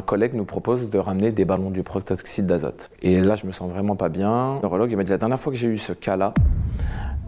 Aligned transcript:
un 0.00 0.02
collègue 0.02 0.32
nous 0.32 0.46
propose 0.46 0.88
de 0.88 0.98
ramener 0.98 1.30
des 1.30 1.44
ballons 1.44 1.70
du 1.70 1.82
protoxyde 1.82 2.46
d'azote. 2.46 2.90
Et 3.02 3.20
là, 3.20 3.36
je 3.36 3.46
me 3.46 3.52
sens 3.52 3.70
vraiment 3.70 3.96
pas 3.96 4.08
bien. 4.08 4.54
Le 4.56 4.62
neurologue 4.62 4.90
il 4.90 4.96
m'a 4.96 5.04
dit 5.04 5.10
la 5.10 5.18
dernière 5.18 5.38
fois 5.38 5.52
que 5.52 5.58
j'ai 5.58 5.68
eu 5.68 5.76
ce 5.76 5.92
cas-là, 5.92 6.32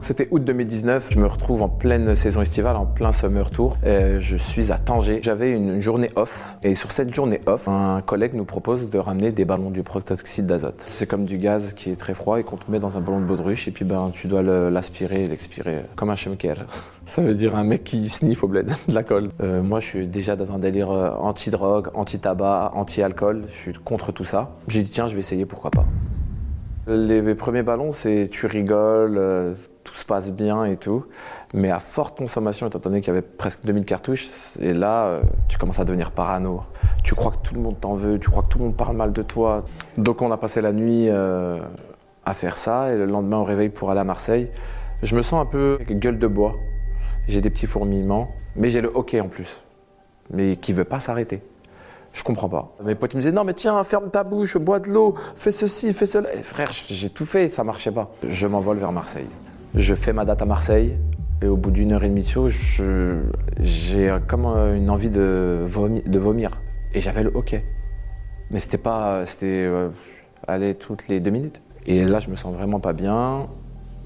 c'était 0.02 0.28
août 0.30 0.44
2019, 0.44 1.10
je 1.12 1.18
me 1.18 1.26
retrouve 1.26 1.62
en 1.62 1.68
pleine 1.68 2.16
saison 2.16 2.42
estivale, 2.42 2.76
en 2.76 2.86
plein 2.86 3.12
summer 3.12 3.50
tour. 3.50 3.76
Et 3.86 4.18
je 4.18 4.36
suis 4.36 4.72
à 4.72 4.78
Tanger. 4.78 5.20
J'avais 5.22 5.50
une 5.52 5.80
journée 5.80 6.10
off 6.16 6.56
et 6.62 6.74
sur 6.74 6.90
cette 6.92 7.14
journée 7.14 7.40
off, 7.46 7.68
un 7.68 8.00
collègue 8.00 8.34
nous 8.34 8.44
propose 8.44 8.90
de 8.90 8.98
ramener 8.98 9.30
des 9.30 9.44
ballons 9.44 9.70
du 9.70 9.82
protoxyde 9.82 10.46
d'azote. 10.46 10.82
C'est 10.86 11.06
comme 11.06 11.24
du 11.24 11.38
gaz 11.38 11.72
qui 11.72 11.90
est 11.90 11.96
très 11.96 12.14
froid 12.14 12.40
et 12.40 12.42
qu'on 12.42 12.56
te 12.56 12.70
met 12.70 12.78
dans 12.78 12.96
un 12.96 13.00
ballon 13.00 13.20
de 13.20 13.26
baudruche 13.26 13.68
et 13.68 13.70
puis 13.70 13.84
ben 13.84 14.10
tu 14.12 14.26
dois 14.26 14.42
l'aspirer 14.42 15.24
et 15.24 15.28
l'expirer 15.28 15.82
comme 15.96 16.10
un 16.10 16.16
chemker. 16.16 16.66
Ça 17.04 17.22
veut 17.22 17.34
dire 17.34 17.56
un 17.56 17.64
mec 17.64 17.84
qui 17.84 18.08
sniffe 18.08 18.44
au 18.44 18.48
bled 18.48 18.72
de 18.88 18.94
la 18.94 19.02
colle. 19.02 19.30
Euh, 19.40 19.62
moi 19.62 19.80
je 19.80 19.86
suis 19.86 20.06
déjà 20.06 20.36
dans 20.36 20.52
un 20.52 20.58
délire 20.58 20.90
euh, 20.90 21.10
anti-drogue, 21.10 21.88
anti-tabac, 21.94 22.72
anti-alcool. 22.74 23.44
Je 23.48 23.54
suis 23.54 23.72
contre 23.72 24.12
tout 24.12 24.24
ça. 24.24 24.50
J'ai 24.68 24.82
dit 24.82 24.90
tiens 24.90 25.06
je 25.06 25.14
vais 25.14 25.20
essayer 25.20 25.46
pourquoi 25.46 25.70
pas. 25.70 25.84
Les 26.88 27.36
premiers 27.36 27.62
ballons, 27.62 27.92
c'est 27.92 28.28
tu 28.28 28.46
rigoles, 28.46 29.16
euh, 29.16 29.54
tout 29.84 29.94
se 29.94 30.04
passe 30.04 30.32
bien 30.32 30.64
et 30.64 30.76
tout. 30.76 31.04
Mais 31.54 31.70
à 31.70 31.78
forte 31.78 32.18
consommation, 32.18 32.66
étant 32.66 32.80
donné 32.80 33.00
qu'il 33.00 33.14
y 33.14 33.16
avait 33.16 33.22
presque 33.22 33.64
2000 33.64 33.84
cartouches, 33.84 34.26
et 34.58 34.74
là, 34.74 35.06
euh, 35.06 35.22
tu 35.46 35.58
commences 35.58 35.78
à 35.78 35.84
devenir 35.84 36.10
parano. 36.10 36.62
Tu 37.04 37.14
crois 37.14 37.30
que 37.30 37.36
tout 37.44 37.54
le 37.54 37.60
monde 37.60 37.78
t'en 37.78 37.94
veut, 37.94 38.18
tu 38.18 38.30
crois 38.30 38.42
que 38.42 38.48
tout 38.48 38.58
le 38.58 38.64
monde 38.64 38.76
parle 38.76 38.96
mal 38.96 39.12
de 39.12 39.22
toi. 39.22 39.64
Donc 39.96 40.22
on 40.22 40.32
a 40.32 40.36
passé 40.36 40.60
la 40.60 40.72
nuit 40.72 41.06
euh, 41.08 41.60
à 42.24 42.34
faire 42.34 42.56
ça, 42.56 42.92
et 42.92 42.98
le 42.98 43.06
lendemain 43.06 43.36
au 43.38 43.44
réveil 43.44 43.68
pour 43.68 43.92
aller 43.92 44.00
à 44.00 44.04
Marseille, 44.04 44.50
je 45.04 45.14
me 45.14 45.22
sens 45.22 45.40
un 45.40 45.46
peu 45.46 45.78
gueule 45.88 46.18
de 46.18 46.26
bois. 46.26 46.56
J'ai 47.28 47.40
des 47.40 47.50
petits 47.50 47.68
fourmillements, 47.68 48.28
mais 48.56 48.70
j'ai 48.70 48.80
le 48.80 48.90
hockey 48.92 49.20
en 49.20 49.28
plus, 49.28 49.62
mais 50.32 50.56
qui 50.56 50.72
veut 50.72 50.84
pas 50.84 50.98
s'arrêter. 50.98 51.42
Je 52.12 52.22
comprends 52.22 52.48
pas. 52.48 52.76
Mes 52.84 52.94
potes 52.94 53.14
me 53.14 53.20
disaient 53.20 53.32
non 53.32 53.44
mais 53.44 53.54
tiens 53.54 53.82
ferme 53.84 54.10
ta 54.10 54.22
bouche, 54.22 54.56
bois 54.56 54.80
de 54.80 54.90
l'eau, 54.90 55.14
fais 55.36 55.52
ceci, 55.52 55.92
fais 55.92 56.06
cela. 56.06 56.34
Et 56.34 56.42
frère, 56.42 56.70
j'ai 56.72 57.10
tout 57.10 57.24
fait, 57.24 57.48
ça 57.48 57.64
marchait 57.64 57.90
pas. 57.90 58.10
Je 58.22 58.46
m'envole 58.46 58.78
vers 58.78 58.92
Marseille. 58.92 59.28
Je 59.74 59.94
fais 59.94 60.12
ma 60.12 60.24
date 60.24 60.42
à 60.42 60.44
Marseille 60.44 60.98
et 61.42 61.48
au 61.48 61.56
bout 61.56 61.70
d'une 61.70 61.92
heure 61.92 62.04
et 62.04 62.08
demie 62.08 62.22
de 62.22 62.26
show, 62.26 62.48
j'ai 63.58 64.16
comme 64.28 64.46
une 64.46 64.90
envie 64.90 65.10
de, 65.10 65.64
vomir. 65.66 66.62
Et 66.94 67.00
j'avais 67.00 67.24
le 67.24 67.32
hockey. 67.34 67.64
Mais 68.50 68.60
c'était 68.60 68.78
pas, 68.78 69.26
c'était 69.26 69.64
euh, 69.66 70.74
toutes 70.78 71.08
les 71.08 71.18
deux 71.18 71.30
minutes. 71.30 71.60
Et 71.86 72.04
là, 72.04 72.20
je 72.20 72.28
me 72.28 72.36
sens 72.36 72.54
vraiment 72.54 72.78
pas 72.78 72.92
bien. 72.92 73.48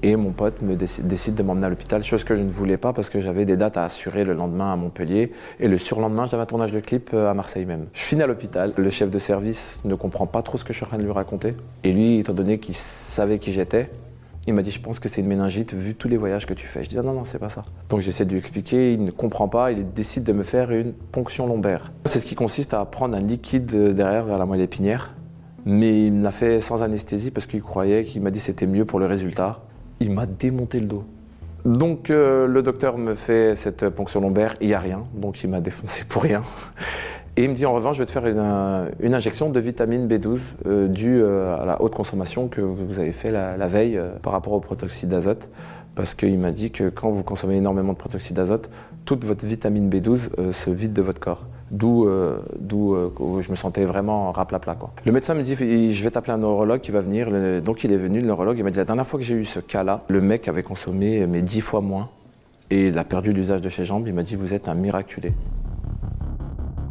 Et 0.03 0.15
mon 0.15 0.31
pote 0.31 0.61
me 0.61 0.75
décide, 0.75 1.35
de 1.35 1.43
m'emmener 1.43 1.65
à 1.65 1.69
l'hôpital, 1.69 2.03
chose 2.03 2.23
que 2.23 2.35
je 2.35 2.43
ne 2.43 2.49
voulais 2.49 2.77
pas 2.77 2.93
parce 2.93 3.09
que 3.09 3.19
j'avais 3.19 3.45
des 3.45 3.57
dates 3.57 3.77
à 3.77 3.83
assurer 3.83 4.23
le 4.23 4.33
lendemain 4.33 4.71
à 4.71 4.75
Montpellier. 4.75 5.31
Et 5.59 5.67
le 5.67 5.77
surlendemain, 5.77 6.27
j'avais 6.27 6.43
un 6.43 6.45
tournage 6.45 6.71
de 6.71 6.79
clip 6.79 7.09
euh, 7.13 7.31
à 7.31 7.33
Marseille 7.33 7.65
même. 7.65 7.87
Je 7.93 8.01
finis 8.01 8.21
à 8.21 8.27
l'hôpital. 8.27 8.73
Le 8.77 8.89
chef 8.91 9.09
de 9.09 9.17
service 9.17 9.79
ne 9.85 9.95
comprend 9.95 10.27
pas 10.27 10.43
trop 10.43 10.57
ce 10.57 10.63
que 10.63 10.71
je 10.71 10.77
suis 10.77 10.85
en 10.85 10.89
train 10.89 10.97
de 10.97 11.03
lui 11.03 11.11
raconter. 11.11 11.55
Et 11.83 11.91
lui, 11.91 12.19
étant 12.19 12.33
donné 12.33 12.59
qu'il 12.59 12.75
savait 12.75 13.39
qui 13.39 13.51
j'étais, 13.51 13.87
il 14.45 14.53
m'a 14.53 14.61
dit 14.61 14.69
Je 14.69 14.79
pense 14.79 14.99
que 14.99 15.09
c'est 15.09 15.21
une 15.21 15.27
méningite 15.27 15.73
vu 15.73 15.95
tous 15.95 16.07
les 16.07 16.17
voyages 16.17 16.45
que 16.45 16.53
tu 16.53 16.67
fais. 16.67 16.83
Je 16.83 16.89
dis 16.89 16.99
ah 16.99 17.01
Non, 17.01 17.13
non, 17.13 17.25
c'est 17.25 17.39
pas 17.39 17.49
ça. 17.49 17.63
Donc 17.89 18.01
j'essaie 18.01 18.25
de 18.25 18.31
lui 18.31 18.37
expliquer. 18.37 18.93
Il 18.93 19.03
ne 19.03 19.11
comprend 19.11 19.47
pas. 19.47 19.71
Il 19.71 19.91
décide 19.93 20.23
de 20.23 20.31
me 20.31 20.43
faire 20.43 20.69
une 20.69 20.93
ponction 20.93 21.47
lombaire. 21.47 21.91
C'est 22.05 22.19
ce 22.19 22.25
qui 22.27 22.35
consiste 22.35 22.75
à 22.75 22.85
prendre 22.85 23.17
un 23.17 23.21
liquide 23.21 23.65
derrière 23.93 24.25
vers 24.25 24.37
la 24.37 24.45
moelle 24.45 24.61
épinière. 24.61 25.15
Mais 25.65 26.05
il 26.05 26.13
me 26.13 26.23
l'a 26.23 26.31
fait 26.31 26.61
sans 26.61 26.83
anesthésie 26.83 27.31
parce 27.31 27.45
qu'il 27.45 27.61
croyait 27.61 28.05
qu'il 28.05 28.21
m'a 28.21 28.31
dit 28.31 28.39
c'était 28.39 28.67
mieux 28.67 28.85
pour 28.85 28.99
le 28.99 29.05
résultat 29.05 29.66
il 29.99 30.11
m'a 30.11 30.25
démonté 30.25 30.79
le 30.79 30.85
dos. 30.85 31.03
Donc 31.65 32.09
euh, 32.09 32.47
le 32.47 32.61
docteur 32.61 32.97
me 32.97 33.15
fait 33.15 33.55
cette 33.55 33.89
ponction 33.89 34.21
lombaire, 34.21 34.55
il 34.61 34.67
n'y 34.67 34.73
a 34.73 34.79
rien, 34.79 35.05
donc 35.13 35.43
il 35.43 35.49
m'a 35.49 35.59
défoncé 35.59 36.05
pour 36.07 36.23
rien. 36.23 36.41
Et 37.37 37.43
il 37.43 37.49
me 37.49 37.55
dit 37.55 37.65
en 37.65 37.73
revanche, 37.73 37.97
je 37.97 38.01
vais 38.01 38.05
te 38.05 38.11
faire 38.11 38.25
une, 38.25 38.39
euh, 38.39 38.89
injection 39.03 39.49
de 39.49 39.59
vitamine 39.59 40.07
B12 40.07 40.39
euh, 40.65 40.87
due 40.87 41.23
à 41.23 41.65
la 41.65 41.81
haute 41.81 41.93
consommation 41.93 42.47
que 42.47 42.61
vous 42.61 42.99
avez 42.99 43.13
fait 43.13 43.31
la, 43.31 43.67
veille 43.67 44.01
par 44.21 44.33
rapport 44.33 44.53
au 44.53 44.59
protoxyde 44.59 45.09
d'azote. 45.09 45.49
Parce 45.95 46.13
qu'il 46.13 46.37
m'a 46.37 46.51
dit 46.51 46.71
que 46.71 46.89
quand 46.89 47.09
vous 47.09 47.23
consommez 47.23 47.55
énormément 47.55 47.93
de 47.93 47.97
protoxyde 47.97 48.35
d'azote, 48.35 48.69
toute 49.05 49.23
votre 49.23 49.45
vitamine 49.45 49.89
B12 49.89 50.51
se 50.51 50.69
vide 50.69 50.93
de 50.93 51.01
votre 51.01 51.19
corps. 51.19 51.47
D'où 51.71 52.05
euh, 52.05 52.39
euh, 52.73 53.41
je 53.41 53.51
me 53.51 53.55
sentais 53.55 53.83
vraiment 53.83 54.31
raplapla. 54.31 54.75
Quoi. 54.75 54.91
Le 55.05 55.11
médecin 55.11 55.33
me 55.33 55.41
dit 55.41 55.55
Je 55.91 56.03
vais 56.03 56.11
t'appeler 56.11 56.33
un 56.33 56.37
neurologue 56.37 56.79
qui 56.79 56.91
va 56.91 57.01
venir. 57.01 57.29
donc 57.61 57.83
il 57.83 57.91
est 57.91 57.97
venu, 57.97 58.21
le 58.21 58.27
neurologue. 58.27 58.57
Il 58.57 58.63
m'a 58.63 58.71
dit 58.71 58.77
La 58.77 58.85
dernière 58.85 59.07
fois 59.07 59.19
que 59.19 59.25
j'ai 59.25 59.35
eu 59.35 59.45
ce 59.45 59.59
cas-là, 59.59 60.03
le 60.07 60.21
mec 60.21 60.47
avait 60.47 60.63
consommé 60.63 61.27
mais 61.27 61.41
dix 61.41 61.61
fois 61.61 61.81
moins 61.81 62.09
et 62.69 62.85
il 62.85 62.97
a 62.97 63.03
perdu 63.03 63.33
l'usage 63.33 63.61
de 63.61 63.69
ses 63.69 63.85
jambes. 63.85 64.07
Il 64.07 64.13
m'a 64.13 64.23
dit 64.23 64.35
Vous 64.35 64.53
êtes 64.53 64.69
un 64.69 64.75
miraculé. 64.75 65.33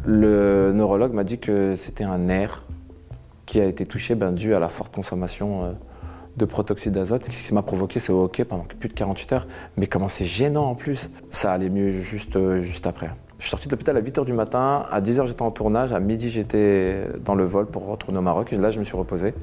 Le 0.09 0.71
neurologue 0.71 1.11
m'a 1.11 1.25
dit 1.25 1.37
que 1.37 1.75
c'était 1.75 2.05
un 2.05 2.17
nerf 2.17 2.63
qui 3.45 3.59
a 3.59 3.65
été 3.65 3.85
touché 3.85 4.15
ben, 4.15 4.31
dû 4.31 4.55
à 4.55 4.59
la 4.59 4.69
forte 4.69 4.95
consommation 4.95 5.65
euh, 5.65 5.71
de 6.37 6.45
protoxyde 6.45 6.93
d'azote. 6.93 7.25
Ce 7.25 7.43
qui 7.43 7.53
m'a 7.53 7.61
provoqué, 7.61 7.99
c'est 7.99 8.13
OK 8.13 8.41
pendant 8.45 8.63
plus 8.63 8.87
de 8.87 8.93
48 8.93 9.33
heures. 9.33 9.47
Mais 9.75 9.85
comment 9.87 10.07
c'est 10.07 10.23
gênant 10.23 10.63
en 10.63 10.75
plus? 10.75 11.09
Ça 11.29 11.51
allait 11.51 11.69
mieux 11.69 11.89
juste, 11.89 12.39
juste 12.61 12.87
après. 12.87 13.09
Je 13.37 13.43
suis 13.43 13.51
sorti 13.51 13.67
de 13.67 13.73
l'hôpital 13.73 13.97
à 13.97 14.01
8h 14.01 14.23
du 14.23 14.31
matin, 14.31 14.85
à 14.89 15.01
10h 15.01 15.27
j'étais 15.27 15.41
en 15.41 15.51
tournage, 15.51 15.91
à 15.91 15.99
midi 15.99 16.29
j'étais 16.29 17.05
dans 17.25 17.35
le 17.35 17.43
vol 17.43 17.65
pour 17.65 17.85
retourner 17.85 18.17
au 18.17 18.21
Maroc, 18.21 18.53
et 18.53 18.57
là 18.57 18.69
je 18.69 18.79
me 18.79 18.85
suis 18.85 18.95
reposé. 18.95 19.33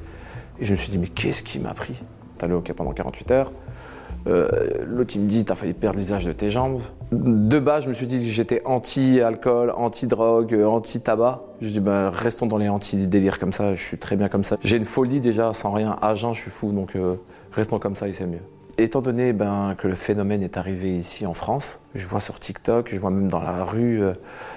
Et 0.60 0.64
je 0.64 0.72
me 0.72 0.78
suis 0.78 0.88
dit, 0.88 0.96
mais 0.96 1.08
qu'est-ce 1.08 1.42
qui 1.42 1.58
m'a 1.58 1.74
pris 1.74 2.00
T'as 2.38 2.46
le 2.46 2.54
hockey 2.54 2.72
pendant 2.72 2.92
48 2.92 3.30
heures? 3.32 3.52
Euh, 4.26 4.48
L'autre 4.86 5.14
il 5.16 5.22
me 5.22 5.26
dit, 5.26 5.44
t'as 5.44 5.54
failli 5.54 5.74
perdre 5.74 5.98
l'usage 5.98 6.24
de 6.24 6.32
tes 6.32 6.50
jambes. 6.50 6.80
De 7.12 7.58
base, 7.58 7.84
je 7.84 7.88
me 7.88 7.94
suis 7.94 8.06
dit 8.06 8.18
que 8.18 8.30
j'étais 8.30 8.62
anti-alcool, 8.64 9.72
anti-drogue, 9.76 10.54
anti-tabac. 10.54 11.42
Je 11.60 11.68
dis, 11.68 11.80
ben, 11.80 12.10
restons 12.10 12.46
dans 12.46 12.58
les 12.58 12.68
anti-délires 12.68 13.38
comme 13.38 13.52
ça, 13.52 13.74
je 13.74 13.82
suis 13.82 13.98
très 13.98 14.16
bien 14.16 14.28
comme 14.28 14.44
ça. 14.44 14.56
J'ai 14.62 14.76
une 14.76 14.84
folie 14.84 15.20
déjà, 15.20 15.52
sans 15.52 15.72
rien, 15.72 15.96
agent, 16.00 16.32
je 16.32 16.42
suis 16.42 16.50
fou, 16.50 16.72
donc 16.72 16.96
euh, 16.96 17.16
restons 17.52 17.78
comme 17.78 17.96
ça 17.96 18.08
et 18.08 18.12
c'est 18.12 18.26
mieux. 18.26 18.40
Étant 18.76 19.02
donné 19.02 19.32
ben, 19.32 19.76
que 19.78 19.86
le 19.86 19.94
phénomène 19.94 20.42
est 20.42 20.56
arrivé 20.56 20.92
ici 20.96 21.26
en 21.26 21.34
France, 21.34 21.78
je 21.94 22.08
vois 22.08 22.18
sur 22.18 22.40
TikTok, 22.40 22.88
je 22.90 22.98
vois 22.98 23.10
même 23.10 23.28
dans 23.28 23.40
la 23.40 23.62
rue 23.62 24.02
euh, 24.02 24.14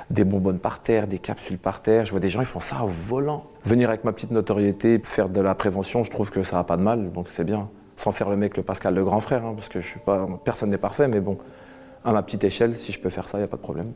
des 0.09 0.23
bonbonnes 0.23 0.57
par 0.57 0.79
terre, 0.79 1.05
des 1.05 1.19
capsules 1.19 1.59
par 1.59 1.81
terre, 1.81 2.03
je 2.05 2.11
vois 2.11 2.19
des 2.19 2.29
gens, 2.29 2.39
ils 2.39 2.47
font 2.47 2.59
ça 2.59 2.83
au 2.83 2.87
volant. 2.87 3.43
Venir 3.63 3.89
avec 3.89 4.03
ma 4.05 4.13
petite 4.13 4.31
notoriété, 4.31 4.99
faire 5.03 5.29
de 5.29 5.39
la 5.39 5.53
prévention, 5.53 6.03
je 6.03 6.09
trouve 6.09 6.31
que 6.31 6.41
ça 6.41 6.55
n'a 6.55 6.63
pas 6.63 6.77
de 6.77 6.81
mal, 6.81 7.11
donc 7.11 7.27
c'est 7.29 7.43
bien. 7.43 7.69
Sans 7.97 8.11
faire 8.11 8.29
le 8.29 8.37
mec 8.37 8.55
le 8.55 8.63
Pascal 8.63 8.93
le 8.93 9.03
grand 9.03 9.19
frère, 9.19 9.45
hein, 9.45 9.53
parce 9.55 9.67
que 9.67 9.79
personne 10.43 10.69
n'est 10.69 10.77
parfait, 10.77 11.07
mais 11.07 11.19
bon, 11.19 11.37
à 12.05 12.13
ma 12.13 12.23
petite 12.23 12.43
échelle, 12.45 12.77
si 12.77 12.93
je 12.93 12.99
peux 13.01 13.09
faire 13.09 13.27
ça, 13.27 13.37
il 13.37 13.41
n'y 13.41 13.45
a 13.45 13.49
pas 13.49 13.57
de 13.57 13.61
problème. 13.61 13.91